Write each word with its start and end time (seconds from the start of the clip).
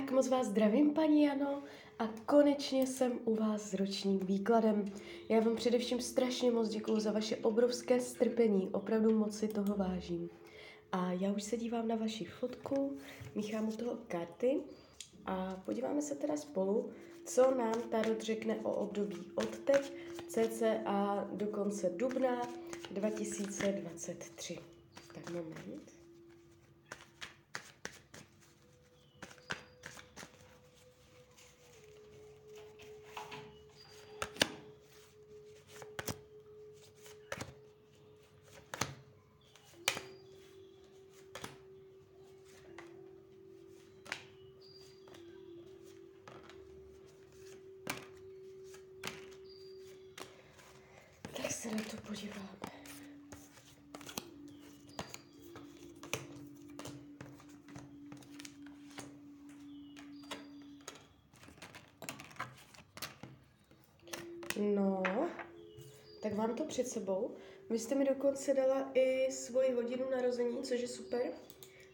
Tak 0.00 0.10
moc 0.10 0.28
vás 0.28 0.46
zdravím, 0.46 0.94
paní 0.94 1.22
Jano, 1.22 1.62
a 1.98 2.08
konečně 2.26 2.86
jsem 2.86 3.12
u 3.24 3.34
vás 3.34 3.70
s 3.70 3.74
ročním 3.74 4.18
výkladem. 4.18 4.92
Já 5.28 5.40
vám 5.40 5.56
především 5.56 6.00
strašně 6.00 6.50
moc 6.50 6.68
děkuju 6.68 7.00
za 7.00 7.12
vaše 7.12 7.36
obrovské 7.36 8.00
strpení, 8.00 8.68
opravdu 8.72 9.18
moc 9.18 9.38
si 9.38 9.48
toho 9.48 9.74
vážím. 9.74 10.30
A 10.92 11.12
já 11.12 11.32
už 11.32 11.42
se 11.42 11.56
dívám 11.56 11.88
na 11.88 11.96
vaši 11.96 12.24
fotku, 12.24 12.96
míchám 13.34 13.68
u 13.68 13.72
toho 13.72 13.98
karty 14.08 14.60
a 15.26 15.62
podíváme 15.64 16.02
se 16.02 16.14
teda 16.14 16.36
spolu, 16.36 16.90
co 17.24 17.54
nám 17.54 17.74
Tarot 17.90 18.20
řekne 18.20 18.56
o 18.62 18.72
období 18.72 19.32
od 19.34 19.58
teď, 19.58 19.92
cca 20.28 21.28
do 21.32 21.46
konce 21.46 21.90
dubna 21.96 22.42
2023. 22.90 24.58
Tak 25.14 25.30
moment. 25.30 26.00
Tak 51.42 51.49
se 51.60 51.70
na 51.70 51.82
to 51.90 51.96
podíváme. 51.96 52.58
No, 64.74 65.02
tak 66.22 66.34
mám 66.34 66.54
to 66.54 66.64
před 66.64 66.88
sebou. 66.88 67.34
Vy 67.70 67.78
jste 67.78 67.94
mi 67.94 68.04
dokonce 68.04 68.54
dala 68.54 68.90
i 68.94 69.32
svoji 69.32 69.72
hodinu 69.72 70.10
narození, 70.10 70.62
což 70.62 70.80
je 70.80 70.88
super, 70.88 71.32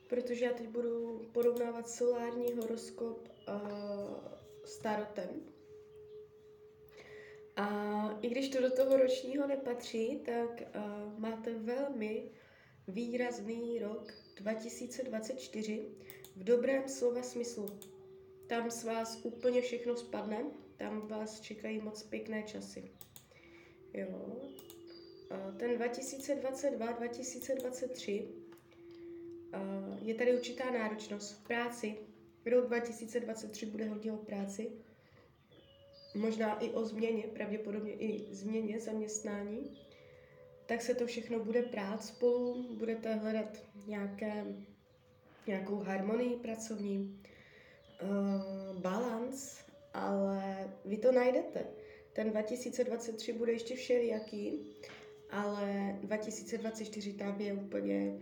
protože 0.09 0.45
já 0.45 0.53
teď 0.53 0.69
budu 0.69 1.21
porovnávat 1.33 1.89
solární 1.89 2.53
horoskop 2.53 3.29
uh, 3.49 3.55
s 4.65 4.79
tarotem. 4.79 5.56
A 7.57 8.19
i 8.23 8.29
když 8.29 8.49
to 8.49 8.61
do 8.61 8.71
toho 8.71 8.97
ročního 8.97 9.47
nepatří, 9.47 10.21
tak 10.25 10.61
uh, 10.61 10.67
máte 11.19 11.55
velmi 11.55 12.31
výrazný 12.89 13.79
rok 13.79 14.13
2024 14.37 15.89
v 16.37 16.45
dobrém 16.45 16.89
slova 16.89 17.23
smyslu. 17.23 17.67
Tam 18.47 18.71
s 18.71 18.85
vás 18.85 19.21
úplně 19.23 19.63
všechno 19.63 19.97
spadne, 19.97 20.45
tam 20.77 21.09
vás 21.09 21.41
čekají 21.41 21.81
moc 21.81 22.03
pěkné 22.03 22.43
časy. 22.43 22.91
Jo. 23.95 24.43
Ten 25.57 25.71
2022-2023 25.71 28.25
uh, 28.25 28.31
je 30.03 30.15
tady 30.15 30.37
určitá 30.37 30.71
náročnost 30.71 31.33
v 31.33 31.47
práci. 31.47 31.97
Rok 32.47 32.67
2023 32.67 33.67
bude 33.67 33.89
hodně 33.89 34.13
o 34.13 34.17
práci 34.17 34.71
možná 36.17 36.59
i 36.59 36.71
o 36.71 36.85
změně, 36.85 37.23
pravděpodobně 37.23 37.93
i 37.93 38.35
změně 38.35 38.81
zaměstnání, 38.81 39.79
tak 40.67 40.83
se 40.83 40.95
to 40.95 41.07
všechno 41.07 41.45
bude 41.45 41.63
prát 41.63 42.05
spolu, 42.05 42.67
budete 42.79 43.15
hledat 43.15 43.63
nějaké, 43.87 44.45
nějakou 45.47 45.77
harmonii 45.77 46.37
pracovní, 46.37 47.21
uh, 48.03 48.81
balans, 48.81 49.59
ale 49.95 50.71
vy 50.85 50.97
to 50.97 51.13
najdete. 51.13 51.67
Ten 52.13 52.31
2023 52.31 53.33
bude 53.33 53.53
ještě 53.53 53.77
všelijaký, 53.77 54.67
ale 55.31 55.99
2024 56.01 57.13
tam 57.13 57.41
je 57.41 57.53
úplně 57.53 58.19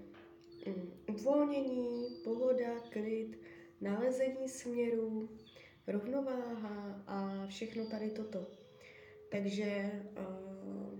um, 0.66 0.92
uvolnění, 1.08 2.06
pohoda, 2.24 2.80
klid, 2.90 3.38
nalezení 3.80 4.48
směru, 4.48 5.28
rovnováha 5.86 7.02
a 7.06 7.46
všechno 7.46 7.86
tady 7.86 8.10
toto. 8.10 8.46
Takže 9.30 9.90
uh, 10.18 10.98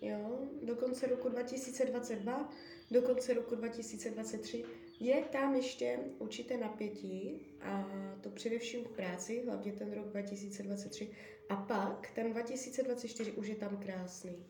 jo, 0.00 0.48
do 0.62 0.76
konce 0.76 1.06
roku 1.06 1.28
2022, 1.28 2.52
do 2.90 3.02
konce 3.02 3.34
roku 3.34 3.54
2023 3.54 4.64
je 5.00 5.22
tam 5.22 5.54
ještě 5.54 5.98
určité 6.18 6.56
napětí 6.56 7.46
a 7.60 7.90
to 8.20 8.30
především 8.30 8.84
v 8.84 8.90
práci, 8.90 9.42
hlavně 9.46 9.72
ten 9.72 9.92
rok 9.92 10.06
2023 10.06 11.10
a 11.48 11.56
pak 11.56 12.10
ten 12.14 12.32
2024 12.32 13.32
už 13.32 13.46
je 13.46 13.56
tam 13.56 13.76
krásný. 13.76 14.46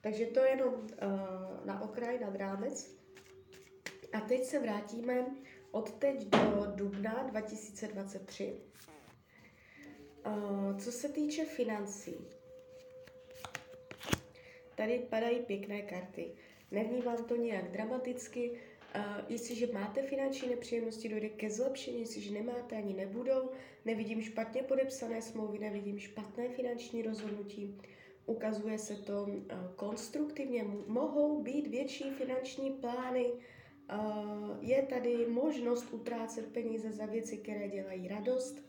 Takže 0.00 0.26
to 0.26 0.40
je 0.40 0.50
jenom 0.50 0.74
uh, 0.74 1.66
na 1.66 1.80
okraj, 1.82 2.18
nad 2.18 2.36
rámec. 2.36 2.96
A 4.12 4.20
teď 4.20 4.44
se 4.44 4.58
vrátíme 4.58 5.26
od 5.74 5.90
teď 5.90 6.24
do 6.28 6.66
dubna 6.74 7.22
2023. 7.22 8.54
Uh, 10.26 10.78
co 10.78 10.92
se 10.92 11.08
týče 11.08 11.44
financí, 11.44 12.14
tady 14.74 14.98
padají 14.98 15.40
pěkné 15.40 15.82
karty. 15.82 16.32
Nevnímám 16.70 17.24
to 17.24 17.36
nějak 17.36 17.70
dramaticky. 17.70 18.60
Jestliže 19.28 19.66
máte 19.72 20.02
finanční 20.02 20.48
nepříjemnosti, 20.48 21.08
dojde 21.08 21.28
ke 21.28 21.50
zlepšení, 21.50 22.00
jestliže 22.00 22.34
nemáte, 22.34 22.76
ani 22.76 22.94
nebudou. 22.94 23.50
Nevidím 23.84 24.22
špatně 24.22 24.62
podepsané 24.62 25.22
smlouvy, 25.22 25.58
nevidím 25.58 25.98
špatné 25.98 26.48
finanční 26.48 27.02
rozhodnutí. 27.02 27.78
Ukazuje 28.26 28.78
se 28.78 28.96
to 28.96 29.26
konstruktivně. 29.76 30.64
Mohou 30.86 31.42
být 31.42 31.66
větší 31.66 32.10
finanční 32.10 32.70
plány, 32.70 33.32
je 34.60 34.82
tady 34.82 35.26
možnost 35.26 35.92
utrácet 35.92 36.52
peníze 36.52 36.92
za 36.92 37.06
věci, 37.06 37.36
které 37.36 37.68
dělají 37.68 38.08
radost, 38.08 38.62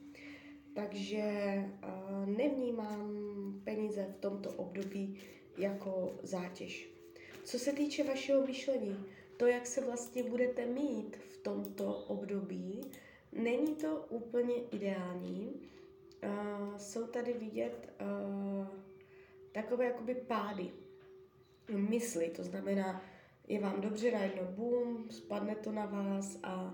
takže 0.74 1.24
nevnímám 2.26 3.12
peníze 3.64 4.06
v 4.18 4.22
tomto 4.22 4.52
období 4.52 5.20
jako 5.58 6.20
zátěž. 6.24 6.90
Co 7.44 7.60
se 7.60 7.74
týče 7.74 8.04
vašeho 8.04 8.48
myšlení, 8.48 9.06
to, 9.38 9.48
jak 9.48 9.68
se 9.68 9.86
vlastně 9.86 10.24
budete 10.24 10.66
mít 10.66 11.18
v 11.18 11.38
tomto 11.38 11.98
období, 11.98 12.82
není 13.32 13.76
to 13.76 14.06
úplně 14.10 14.56
ideální. 14.56 15.62
Jsou 16.78 17.08
tady 17.08 17.34
vidět 17.34 17.94
takové 19.52 19.86
jakoby 19.86 20.16
pády 20.16 20.72
mysli, 21.72 22.30
to 22.30 22.44
znamená, 22.44 23.02
je 23.48 23.60
vám 23.60 23.82
dobře, 23.82 24.12
najednou 24.12 24.44
boom, 24.44 25.10
spadne 25.10 25.56
to 25.56 25.72
na 25.72 25.86
vás 25.86 26.40
a 26.44 26.74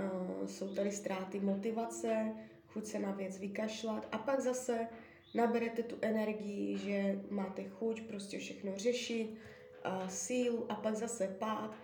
uh, 0.00 0.46
jsou 0.46 0.74
tady 0.74 0.92
ztráty 0.92 1.40
motivace, 1.40 2.34
chuť 2.66 2.86
se 2.86 2.98
na 2.98 3.12
věc 3.12 3.38
vykašlat 3.38 4.08
a 4.12 4.18
pak 4.18 4.40
zase 4.40 4.86
naberete 5.34 5.82
tu 5.82 5.96
energii, 6.00 6.78
že 6.78 7.20
máte 7.30 7.64
chuť 7.64 8.02
prostě 8.02 8.38
všechno 8.38 8.72
řešit, 8.76 9.30
uh, 9.30 10.08
sílu 10.08 10.72
a 10.72 10.74
pak 10.74 10.96
zase 10.96 11.36
pád. 11.38 11.76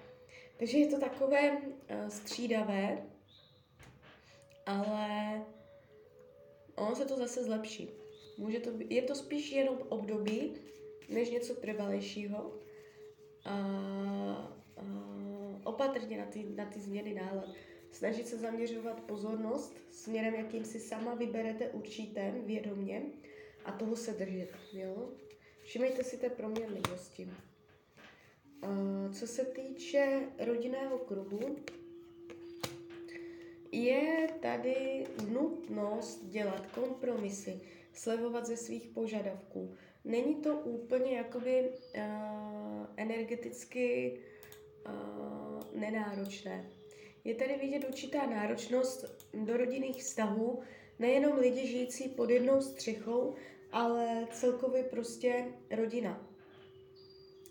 Takže 0.56 0.78
je 0.78 0.87
to 0.87 1.00
takové 1.00 1.50
uh, 1.50 2.08
střídavé, 2.08 3.03
ale 4.66 5.42
ono 6.75 6.94
se 6.94 7.04
to 7.04 7.16
zase 7.16 7.44
zlepší. 7.44 7.88
Může 8.38 8.60
to 8.60 8.70
být, 8.70 8.91
je 8.91 9.03
to 9.03 9.14
spíš 9.14 9.53
jenom 9.53 9.78
období, 9.88 10.53
než 11.08 11.31
něco 11.31 11.54
trvalejšího 11.54 12.53
a, 13.44 13.53
a 14.76 14.82
opatrně 15.65 16.19
na 16.19 16.26
ty, 16.26 16.47
na 16.56 16.65
ty 16.65 16.81
změny 16.81 17.15
nálad. 17.15 17.49
Snažit 17.91 18.28
se 18.28 18.38
zaměřovat 18.38 19.00
pozornost 19.00 19.76
směrem, 19.91 20.35
jakým 20.35 20.64
si 20.64 20.81
sama 20.81 21.14
vyberete 21.14 21.69
určitě 21.69 22.35
vědomě 22.46 23.02
a 23.64 23.73
toho 23.73 23.96
se 23.96 24.12
držet. 24.12 24.52
Jo? 24.73 25.08
Všimejte 25.62 26.05
si 26.05 26.17
té 26.17 26.31
proměnlivosti. 26.31 27.29
Co 29.12 29.26
se 29.26 29.44
týče 29.44 30.29
rodinného 30.38 30.99
kruhu, 30.99 31.56
je 33.73 34.29
tady 34.41 35.06
nutnost 35.29 36.25
dělat 36.25 36.67
kompromisy, 36.67 37.61
slevovat 37.93 38.46
ze 38.46 38.56
svých 38.56 38.87
požadavků. 38.87 39.75
Není 40.08 40.34
to 40.34 40.55
úplně 40.55 41.16
jakoby 41.16 41.70
uh, 41.70 42.87
energeticky 42.96 44.19
uh, 44.87 45.81
nenáročné. 45.81 46.70
Je 47.25 47.34
tady 47.34 47.56
vidět 47.56 47.84
určitá 47.88 48.26
náročnost 48.26 49.26
do 49.44 49.56
rodinných 49.56 49.96
vztahů, 49.96 50.60
nejenom 50.99 51.38
lidi 51.38 51.66
žijící 51.66 52.08
pod 52.08 52.31
jednou 52.31 52.60
střechou, 52.60 53.34
ale 53.72 54.26
celkově 54.32 54.82
prostě 54.84 55.44
rodina. 55.70 56.28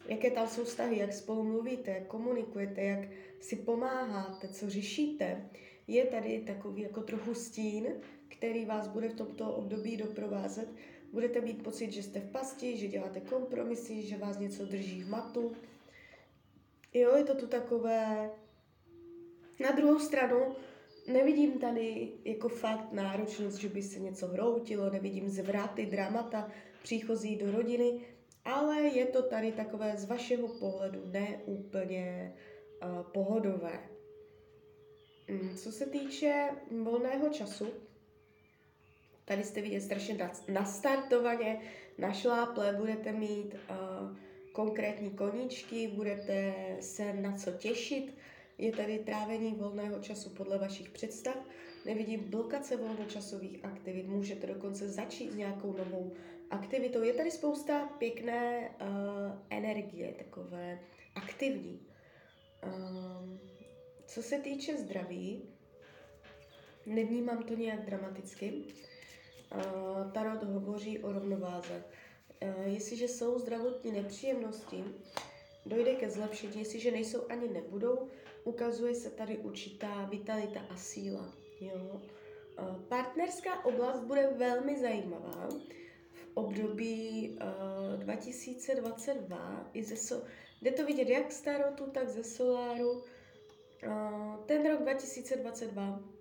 Jaké 0.07 0.31
tam 0.31 0.48
jsou 0.48 0.63
vztahy, 0.63 0.98
jak 0.98 1.13
spolu 1.13 1.44
mluvíte, 1.44 1.92
jak 1.92 2.07
komunikujete, 2.07 2.81
jak 2.81 3.09
si 3.39 3.56
pomáháte, 3.56 4.48
co 4.48 4.69
řešíte, 4.69 5.50
je 5.88 6.06
tady 6.06 6.39
takový 6.48 6.81
jako 6.81 7.01
trochu 7.01 7.33
stín, 7.33 7.88
který 8.27 8.65
vás 8.65 8.88
bude 8.88 9.09
v 9.09 9.15
tomto 9.15 9.54
období 9.54 9.98
doprovázet. 9.98 10.69
Budete 11.13 11.42
mít 11.42 11.63
pocit, 11.63 11.92
že 11.92 12.04
jste 12.04 12.19
v 12.19 12.31
pasti, 12.31 12.77
že 12.77 12.88
děláte 12.88 13.19
kompromisy, 13.19 14.01
že 14.01 14.18
vás 14.18 14.39
něco 14.39 14.65
drží 14.65 15.04
v 15.04 15.09
matu. 15.09 15.51
Jo, 16.94 17.15
je 17.15 17.24
to 17.24 17.36
tu 17.36 17.48
takové... 17.48 18.30
Na 19.59 19.71
druhou 19.71 20.00
stranu 20.00 20.56
nevidím 21.07 21.59
tady 21.59 22.12
jako 22.25 22.50
fakt 22.50 22.92
náročnost, 22.92 23.57
že 23.57 23.69
by 23.69 23.81
se 23.81 24.00
něco 24.00 24.27
hroutilo, 24.27 24.89
nevidím 24.89 25.30
zvraty, 25.30 25.86
dramata, 25.86 26.51
příchozí 26.83 27.36
do 27.36 27.51
rodiny, 27.51 28.01
ale 28.45 28.81
je 28.81 29.06
to 29.06 29.21
tady 29.21 29.51
takové 29.51 29.98
z 29.98 30.06
vašeho 30.06 30.48
pohledu 30.48 31.01
neúplně 31.06 32.36
uh, 32.83 33.12
pohodové. 33.12 33.89
Mm, 35.27 35.56
co 35.56 35.71
se 35.71 35.86
týče 35.86 36.50
volného 36.83 37.30
času, 37.30 37.68
tady 39.27 39.44
jste 39.44 39.62
vidět 39.62 39.81
strašně 39.81 40.29
nastartovaně, 40.47 41.59
našláple, 41.97 42.74
budete 42.74 43.12
mít 43.12 43.53
uh, 43.53 44.18
konkrétní 44.51 45.12
koníčky, 45.12 45.88
budete 45.88 46.53
se 46.79 47.13
na 47.13 47.38
co 47.38 47.51
těšit, 47.51 48.18
je 48.57 48.71
tady 48.71 49.00
trávení 49.00 49.56
volného 49.56 50.00
času 50.00 50.29
podle 50.29 50.57
vašich 50.57 50.89
představ, 50.89 51.35
nevidím 51.85 52.29
blokace 52.29 52.77
volnočasových 52.77 53.65
aktivit, 53.65 54.07
můžete 54.07 54.47
dokonce 54.47 54.89
začít 54.89 55.31
s 55.31 55.35
nějakou 55.35 55.73
novou 55.77 56.13
aktivitou. 56.50 57.03
Je 57.03 57.13
tady 57.13 57.31
spousta 57.31 57.89
pěkné 57.97 58.69
uh, 58.69 58.88
energie, 59.50 60.13
takové 60.13 60.80
aktivní. 61.15 61.80
Um, 62.65 63.39
co 64.06 64.23
se 64.23 64.39
týče 64.39 64.77
zdraví, 64.77 65.41
nevnímám 66.85 67.44
to 67.44 67.53
nějak 67.53 67.85
dramaticky. 67.85 68.53
Uh, 69.55 70.11
Tarot 70.11 70.44
hovoří 70.44 70.99
o 71.03 71.11
rovnováze. 71.11 71.83
Uh, 72.44 72.73
jestliže 72.73 73.07
jsou 73.07 73.39
zdravotní 73.39 73.91
nepříjemnosti, 73.91 74.83
dojde 75.65 75.95
ke 75.95 76.09
zlepšení, 76.09 76.59
jestliže 76.59 76.91
nejsou 76.91 77.19
ani 77.29 77.47
nebudou, 77.47 78.07
ukazuje 78.44 78.95
se 78.95 79.09
tady 79.09 79.38
určitá 79.38 80.05
vitalita 80.05 80.59
a 80.69 80.75
síla. 80.75 81.33
Jo? 81.61 82.01
Uh, 82.59 82.75
partnerská 82.75 83.65
oblast 83.65 84.03
bude 84.03 84.29
velmi 84.38 84.79
zajímavá 84.79 85.49
v 86.13 86.27
období 86.33 87.29
uh, 87.94 87.99
2022. 87.99 89.69
I 89.73 89.83
ze 89.83 89.95
so, 89.95 90.27
jde 90.61 90.71
to 90.71 90.85
vidět 90.85 91.09
jak 91.09 91.31
z 91.31 91.41
tarotu, 91.41 91.91
tak 91.91 92.09
ze 92.09 92.23
soláru. 92.23 93.03
Ten 94.45 94.69
rok 94.69 94.81
2022 94.81 96.17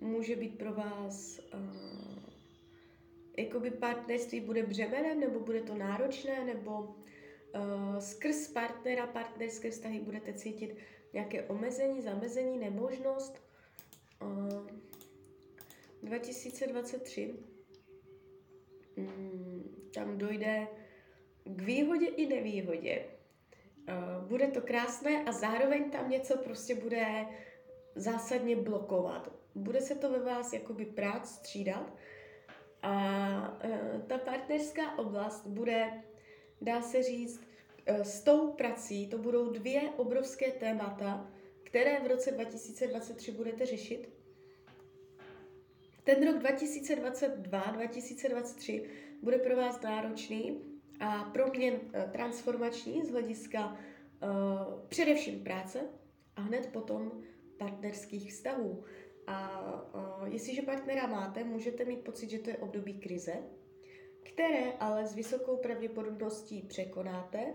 může 0.00 0.36
být 0.36 0.58
pro 0.58 0.72
vás 0.74 1.40
uh, 1.54 2.16
jakoby 3.38 3.70
partnerství 3.70 4.40
bude 4.40 4.62
břemenem, 4.62 5.20
nebo 5.20 5.40
bude 5.40 5.62
to 5.62 5.74
náročné, 5.74 6.44
nebo 6.44 6.80
uh, 6.80 7.98
skrz 7.98 8.48
partnera, 8.48 9.06
partnerské 9.06 9.70
vztahy 9.70 10.00
budete 10.00 10.32
cítit 10.32 10.76
nějaké 11.12 11.42
omezení, 11.42 12.02
zamezení, 12.02 12.58
nemožnost. 12.58 13.42
Uh, 14.22 14.66
2023 16.02 17.34
um, 18.96 19.64
tam 19.94 20.18
dojde 20.18 20.66
k 21.44 21.62
výhodě 21.62 22.06
i 22.06 22.26
nevýhodě. 22.26 23.06
Uh, 23.88 24.28
bude 24.28 24.48
to 24.48 24.60
krásné 24.60 25.24
a 25.24 25.32
zároveň 25.32 25.90
tam 25.90 26.10
něco 26.10 26.38
prostě 26.38 26.74
bude 26.74 27.26
zásadně 27.94 28.56
blokovat. 28.56 29.45
Bude 29.56 29.80
se 29.80 29.94
to 29.94 30.10
ve 30.10 30.18
vás 30.18 30.52
jakoby 30.52 30.84
prát, 30.84 31.26
střídat 31.26 31.96
a 32.82 33.58
uh, 33.64 33.70
ta 34.06 34.18
partnerská 34.18 34.98
oblast 34.98 35.46
bude, 35.46 36.02
dá 36.60 36.82
se 36.82 37.02
říct, 37.02 37.40
uh, 37.90 37.96
s 38.00 38.22
tou 38.22 38.52
prací, 38.52 39.08
to 39.08 39.18
budou 39.18 39.50
dvě 39.50 39.80
obrovské 39.96 40.50
témata, 40.50 41.30
které 41.62 42.00
v 42.00 42.06
roce 42.06 42.30
2023 42.30 43.32
budete 43.32 43.66
řešit. 43.66 44.08
Ten 46.04 46.26
rok 46.26 46.36
2022-2023 46.42 48.86
bude 49.22 49.38
pro 49.38 49.56
vás 49.56 49.80
náročný 49.80 50.60
a 51.00 51.24
pro 51.24 51.46
mě 51.46 51.72
uh, 51.72 51.78
transformační 52.12 53.02
z 53.02 53.10
hlediska 53.10 53.66
uh, 53.66 53.78
především 54.88 55.44
práce 55.44 55.80
a 56.36 56.40
hned 56.40 56.66
potom 56.66 57.22
partnerských 57.58 58.32
vztahů. 58.32 58.84
A 59.26 59.62
jestliže 60.26 60.62
partnera 60.62 61.06
máte, 61.06 61.44
můžete 61.44 61.84
mít 61.84 62.04
pocit, 62.04 62.30
že 62.30 62.38
to 62.38 62.50
je 62.50 62.56
období 62.56 63.00
krize, 63.00 63.34
které 64.22 64.72
ale 64.72 65.06
s 65.06 65.14
vysokou 65.14 65.56
pravděpodobností 65.56 66.62
překonáte. 66.62 67.54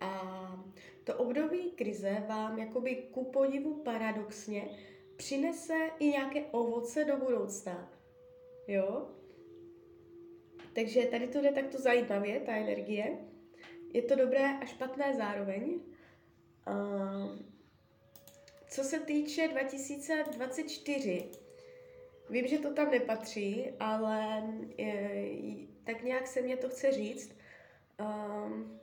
A 0.00 0.64
to 1.04 1.16
období 1.16 1.70
krize 1.70 2.24
vám 2.28 2.58
jakoby 2.58 2.96
ku 2.96 3.24
podivu 3.24 3.82
paradoxně 3.82 4.68
přinese 5.16 5.90
i 5.98 6.06
nějaké 6.06 6.44
ovoce 6.44 7.04
do 7.04 7.16
budoucna. 7.16 7.92
Jo? 8.68 9.10
Takže 10.72 11.06
tady 11.06 11.28
to 11.28 11.40
jde 11.40 11.52
takto 11.52 11.78
zajímavě, 11.78 12.40
ta 12.40 12.52
energie. 12.52 13.18
Je 13.94 14.02
to 14.02 14.14
dobré 14.14 14.58
a 14.58 14.64
špatné 14.64 15.14
zároveň. 15.16 15.80
Uh, 16.68 17.38
co 18.72 18.84
se 18.84 19.00
týče 19.00 19.48
2024, 19.48 21.30
vím, 22.30 22.46
že 22.46 22.58
to 22.58 22.72
tam 22.72 22.90
nepatří, 22.90 23.70
ale 23.80 24.42
je, 24.78 25.26
tak 25.84 26.02
nějak 26.02 26.26
se 26.26 26.42
mě 26.42 26.56
to 26.56 26.68
chce 26.68 26.92
říct. 26.92 27.36
Um, 28.00 28.80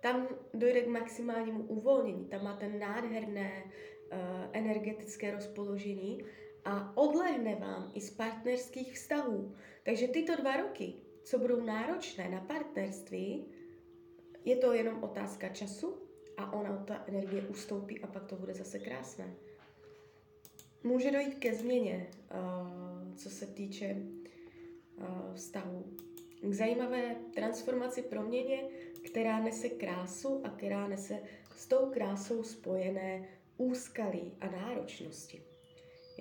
tam 0.00 0.28
dojde 0.54 0.80
k 0.80 0.86
maximálnímu 0.86 1.62
uvolnění, 1.62 2.24
tam 2.24 2.44
máte 2.44 2.68
nádherné 2.68 3.64
uh, 3.64 4.18
energetické 4.52 5.30
rozpoložení 5.30 6.24
a 6.64 6.96
odlehne 6.96 7.54
vám 7.54 7.90
i 7.94 8.00
z 8.00 8.10
partnerských 8.10 8.92
vztahů. 8.94 9.54
Takže 9.82 10.08
tyto 10.08 10.36
dva 10.36 10.56
roky, 10.56 10.94
co 11.24 11.38
budou 11.38 11.60
náročné 11.60 12.28
na 12.28 12.40
partnerství, 12.40 13.46
je 14.44 14.56
to 14.56 14.72
jenom 14.72 15.02
otázka 15.02 15.48
času 15.48 16.11
a 16.36 16.52
ona 16.52 16.76
ta 16.76 17.04
energie 17.06 17.42
ustoupí 17.42 18.00
a 18.00 18.06
pak 18.06 18.24
to 18.24 18.36
bude 18.36 18.54
zase 18.54 18.78
krásné. 18.78 19.34
Může 20.84 21.10
dojít 21.10 21.34
ke 21.34 21.54
změně, 21.54 22.06
uh, 22.34 23.14
co 23.16 23.30
se 23.30 23.46
týče 23.46 23.96
uh, 24.96 25.34
vztahu. 25.34 25.84
K 26.42 26.54
zajímavé 26.54 27.16
transformaci, 27.34 28.02
proměně, 28.02 28.64
která 29.04 29.40
nese 29.40 29.68
krásu 29.68 30.40
a 30.44 30.48
která 30.48 30.88
nese 30.88 31.18
s 31.56 31.66
tou 31.66 31.90
krásou 31.90 32.42
spojené 32.42 33.28
úskalí 33.56 34.32
a 34.40 34.50
náročnosti. 34.50 35.42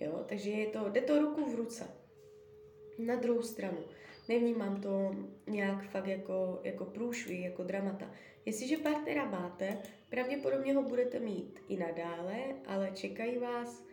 Jo? 0.02 0.26
Takže 0.28 0.50
je 0.50 0.68
to, 0.68 0.90
jde 0.90 1.02
to 1.02 1.20
ruku 1.20 1.52
v 1.52 1.56
ruce. 1.56 1.88
Na 3.00 3.16
druhou 3.16 3.42
stranu, 3.42 3.78
nevnímám 4.30 4.82
to 4.82 5.16
nějak 5.48 5.90
fakt 5.90 6.08
jako, 6.08 6.60
jako 6.64 6.86
průšvy, 6.86 7.42
jako 7.42 7.64
dramata. 7.64 8.12
Jestliže 8.46 8.78
partnera 8.78 9.26
máte, 9.26 9.78
pravděpodobně 10.12 10.74
ho 10.74 10.84
budete 10.84 11.20
mít 11.20 11.60
i 11.68 11.78
nadále, 11.78 12.36
ale 12.66 12.92
čekají 12.94 13.38
vás 13.38 13.84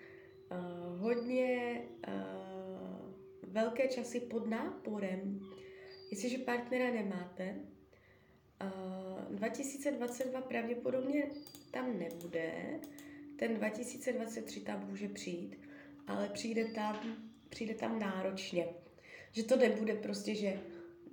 uh, 0.51 1.01
hodně 1.01 1.83
uh, 2.09 3.13
velké 3.43 3.89
časy 3.89 4.21
pod 4.21 4.47
náporem. 4.47 5.41
Jestliže 6.11 6.39
partnera 6.39 6.91
nemáte, 6.91 7.55
uh, 9.31 9.37
2022 9.37 10.41
pravděpodobně 10.41 11.27
tam 11.71 11.99
nebude, 11.99 12.53
ten 13.37 13.55
2023 13.55 14.61
tam 14.61 14.87
může 14.89 15.09
přijít, 15.09 15.61
ale 16.07 16.29
přijde 16.29 16.65
tam, 16.65 17.17
přijde 17.49 17.75
tam 17.75 17.99
náročně. 17.99 18.69
Že 19.33 19.43
to 19.45 19.57
nebude 19.57 19.95
prostě, 19.95 20.35
že 20.35 20.61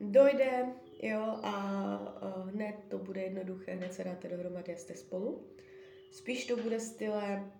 dojde, 0.01 0.65
jo, 1.01 1.39
a, 1.43 2.43
hned 2.51 2.75
to 2.87 2.97
bude 2.97 3.21
jednoduché, 3.21 3.75
hned 3.75 3.93
se 3.93 4.03
dáte 4.03 4.27
dohromady 4.27 4.75
a 4.75 4.77
jste 4.77 4.95
spolu. 4.95 5.47
Spíš 6.11 6.45
to 6.45 6.57
bude 6.57 6.79
stylem, 6.79 7.51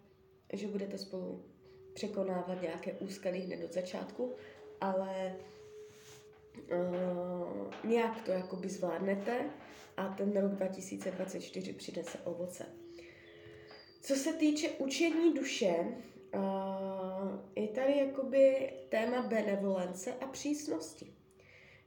že 0.54 0.68
budete 0.68 0.98
spolu 0.98 1.46
překonávat 1.94 2.62
nějaké 2.62 2.94
úskalí 2.94 3.40
hned 3.40 3.64
od 3.64 3.74
začátku, 3.74 4.36
ale 4.82 5.36
uh, 6.72 7.74
nějak 7.84 8.22
to 8.22 8.32
jakoby 8.32 8.70
zvládnete 8.70 9.50
a 9.98 10.08
ten 10.08 10.38
rok 10.38 10.52
2024 10.52 11.74
přinese 11.74 12.18
ovoce. 12.24 12.66
Co 14.02 14.16
se 14.16 14.34
týče 14.34 14.70
učení 14.70 15.34
duše, 15.34 15.76
uh, 16.36 16.42
je 17.56 17.68
tady 17.68 17.98
jakoby 17.98 18.74
téma 18.90 19.22
benevolence 19.22 20.14
a 20.14 20.28
přísnosti 20.28 21.14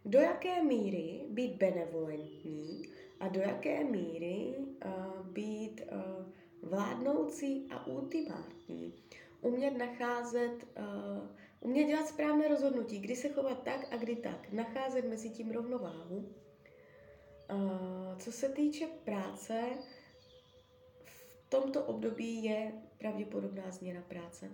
do 0.09 0.19
jaké 0.19 0.62
míry 0.62 1.21
být 1.29 1.57
benevolentní 1.57 2.83
a 3.21 3.29
do 3.29 3.41
jaké 3.41 3.85
míry 3.85 4.55
uh, 4.85 5.27
být 5.27 5.81
uh, 5.93 6.71
vládnoucí 6.71 7.69
a 7.71 7.87
ultimátní. 7.87 8.95
umět 9.41 9.71
nacházet, 9.71 10.67
uh, 10.79 11.29
umět 11.61 11.85
dělat 11.85 12.09
správné 12.09 12.49
rozhodnutí, 12.49 12.99
kdy 12.99 13.17
se 13.17 13.29
chovat 13.29 13.62
tak 13.62 13.93
a 13.93 13.97
kdy 13.97 14.17
tak, 14.17 14.53
nacházet 14.53 15.09
mezi 15.09 15.31
tím 15.31 15.50
rovnováhu. 15.50 16.35
Uh, 17.53 18.19
co 18.19 18.33
se 18.33 18.49
týče 18.49 18.87
práce, 19.05 19.65
v 21.05 21.50
tomto 21.50 21.85
období 21.85 22.45
je 22.45 22.73
pravděpodobná 22.99 23.71
změna 23.71 24.03
práce. 24.09 24.50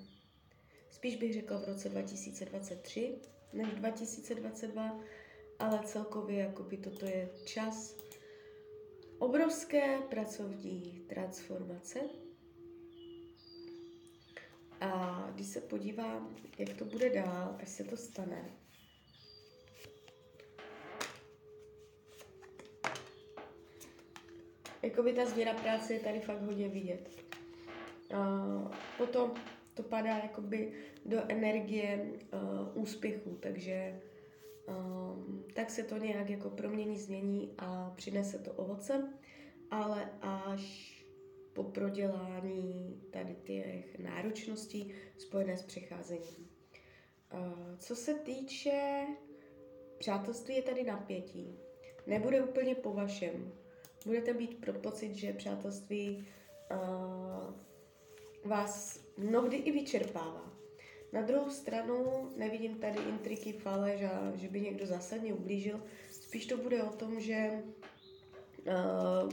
Spíš 0.91 1.17
bych 1.17 1.35
řekla 1.35 1.61
v 1.61 1.65
roce 1.65 1.89
2023 1.89 3.19
než 3.53 3.67
2022, 3.67 5.01
ale 5.59 5.81
celkově 5.85 6.39
jakoby 6.39 6.77
toto 6.77 7.07
je 7.07 7.29
čas 7.45 7.97
obrovské 9.19 9.99
pracovní 9.99 11.05
transformace. 11.09 12.01
A 14.81 15.25
když 15.35 15.47
se 15.47 15.61
podívám, 15.61 16.37
jak 16.59 16.75
to 16.75 16.85
bude 16.85 17.11
dál, 17.11 17.57
až 17.63 17.69
se 17.69 17.85
to 17.85 17.97
stane, 17.97 18.45
jakoby 24.83 25.13
ta 25.13 25.27
změna 25.27 25.55
práce 25.55 25.95
je 25.95 26.01
tady 26.01 26.21
fakt 26.21 26.43
hodně 26.43 26.69
vidět. 26.69 27.09
A 28.15 28.45
potom 28.99 29.35
to 29.75 29.83
padá 29.83 30.17
jakoby 30.17 30.73
do 31.05 31.23
energie 31.29 32.07
uh, 32.33 32.83
úspěchu, 32.83 33.39
takže 33.43 34.01
um, 34.68 35.44
tak 35.54 35.71
se 35.71 35.83
to 35.83 35.97
nějak 35.97 36.30
jako 36.30 36.50
promění, 36.50 36.99
změní 36.99 37.54
a 37.59 37.92
přinese 37.97 38.38
to 38.38 38.52
ovoce, 38.52 39.12
ale 39.71 40.11
až 40.21 40.94
po 41.52 41.64
prodělání 41.64 43.02
tady 43.11 43.35
těch 43.35 43.99
náročností 43.99 44.92
spojené 45.18 45.56
s 45.56 45.62
přecházením. 45.62 46.49
Uh, 47.33 47.76
co 47.78 47.97
se 47.97 48.14
týče 48.14 49.06
přátelství, 49.99 50.56
je 50.56 50.62
tady 50.62 50.85
napětí. 50.85 51.59
Nebude 52.06 52.42
úplně 52.42 52.75
po 52.75 52.92
vašem. 52.92 53.52
Budete 54.06 54.33
mít 54.33 54.61
pro 54.61 54.73
pocit, 54.73 55.14
že 55.14 55.33
přátelství 55.33 56.26
uh, 56.71 57.54
vás 58.44 59.04
mnohdy 59.16 59.56
i 59.56 59.73
vyčerpává. 59.73 60.54
Na 61.14 61.23
druhou 61.23 61.50
stranu 61.50 62.28
nevidím 62.37 62.75
tady 62.75 62.99
intriky, 63.09 63.52
falež 63.52 64.02
a 64.02 64.33
že 64.35 64.49
by 64.49 64.61
někdo 64.61 64.87
zásadně 64.87 65.35
ublížil. 65.35 65.83
Spíš 66.11 66.47
to 66.47 66.56
bude 66.56 66.83
o 66.83 66.90
tom, 66.90 67.21
že 67.21 67.62
uh, 68.66 69.30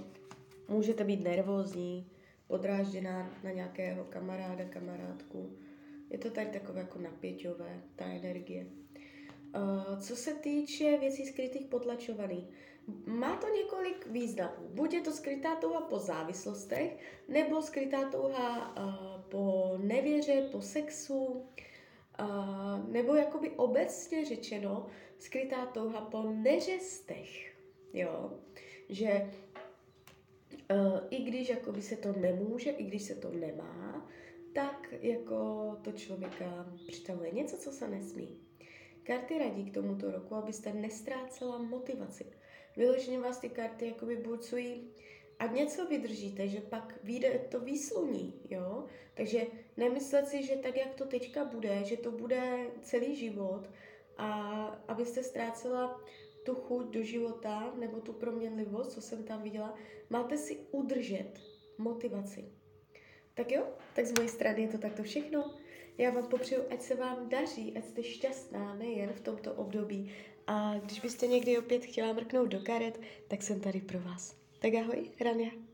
můžete 0.67 1.03
být 1.03 1.23
nervózní, 1.23 2.11
podrážděná 2.47 3.29
na 3.43 3.51
nějakého 3.51 4.03
kamaráda, 4.03 4.65
kamarádku. 4.65 5.57
Je 6.09 6.17
to 6.17 6.29
tady 6.29 6.47
takové 6.47 6.79
jako 6.79 7.00
napěťové, 7.00 7.81
ta 7.95 8.05
energie. 8.05 8.65
Uh, 8.65 10.00
co 10.00 10.15
se 10.15 10.33
týče 10.33 10.97
věcí 10.97 11.25
skrytých 11.25 11.65
potlačovaných, 11.65 12.45
má 13.05 13.35
to 13.35 13.47
několik 13.47 14.07
významů. 14.07 14.67
Buď 14.69 14.93
je 14.93 15.01
to 15.01 15.11
skrytá 15.11 15.55
touha 15.55 15.81
po 15.81 16.00
závislostech, 16.00 16.97
nebo 17.27 17.61
skrytá 17.61 18.09
touha 18.09 18.75
uh, 18.77 19.21
po 19.21 19.73
nevěře, 19.77 20.50
po 20.51 20.61
sexu, 20.61 21.45
nebo 22.88 23.16
jakoby 23.16 23.50
obecně 23.50 24.25
řečeno 24.25 24.88
skrytá 25.18 25.66
touha 25.66 26.01
po 26.01 26.24
neřestech. 26.24 27.56
Jo? 27.94 28.40
Že 28.90 29.32
uh, 30.72 31.00
i 31.10 31.24
když 31.24 31.50
jakoby 31.50 31.82
se 31.82 31.96
to 31.96 32.13
nemůže, 32.13 32.70
i 32.70 32.84
když 32.84 33.04
se 33.04 33.16
to 33.16 33.32
nemá, 33.32 34.10
tak 34.54 34.94
jako 35.01 35.72
to 35.82 35.92
člověka 35.92 36.74
přitahuje 36.88 37.32
něco, 37.32 37.58
co 37.58 37.72
se 37.72 37.88
nesmí. 37.88 38.40
Karty 39.04 39.38
radí 39.38 39.66
k 39.66 39.74
tomuto 39.74 40.12
roku, 40.12 40.36
abyste 40.36 40.74
nestrácela 40.74 41.58
motivaci 41.58 42.25
vyloženě 42.78 43.20
vás 43.20 43.38
ty 43.38 43.50
karty 43.50 43.88
jakoby 43.88 44.16
burcují 44.16 44.92
a 45.40 45.48
něco 45.48 45.86
vydržíte, 45.86 46.48
že 46.48 46.62
pak 46.62 47.00
vyjde 47.04 47.40
to 47.50 47.60
výsluní, 47.60 48.34
jo? 48.50 48.86
Takže 49.13 49.46
nemyslet 49.78 50.28
si, 50.28 50.44
že 50.44 50.56
tak, 50.56 50.78
jak 50.78 50.96
to 50.96 51.06
teďka 51.06 51.46
bude, 51.46 51.84
že 51.84 51.98
to 51.98 52.12
bude 52.12 52.72
celý 52.82 53.16
život 53.16 53.70
a 54.18 54.32
abyste 54.88 55.24
ztrácela 55.24 56.01
tu 56.46 56.56
chuť 56.56 56.90
do 56.90 57.04
života 57.04 57.74
nebo 57.80 58.01
tu 58.01 58.13
proměnlivost, 58.13 58.92
co 58.92 59.01
jsem 59.01 59.24
tam 59.24 59.42
viděla, 59.42 59.75
máte 60.10 60.38
si 60.38 60.60
udržet 60.72 61.40
motivaci. 61.78 62.46
Tak 63.34 63.51
jo, 63.51 63.68
tak 63.96 64.06
z 64.06 64.13
mojej 64.18 64.30
strany 64.30 64.62
je 64.62 64.68
to 64.68 64.78
takto 64.78 65.04
všechno. 65.04 65.54
Já 65.98 66.10
vám 66.10 66.28
popřeju, 66.28 66.62
ať 66.70 66.82
se 66.82 66.96
vám 66.96 67.30
daří, 67.30 67.78
ať 67.78 67.86
jste 67.86 68.04
šťastná 68.04 68.75
nejen 68.75 69.13
v 69.13 69.22
tomto 69.22 69.54
období, 69.54 70.12
a 70.48 70.80
když 70.80 71.00
byste 71.00 71.28
někdy 71.28 71.58
opět 71.58 71.86
chtěla 71.86 72.13
mrknout 72.13 72.50
do 72.50 72.60
karet, 72.60 73.00
tak 73.28 73.44
jsem 73.44 73.60
tady 73.60 73.82
pro 73.82 74.00
vás. 74.00 74.36
Tak 74.60 74.74
ahoj, 74.74 75.12
Rania. 75.22 75.71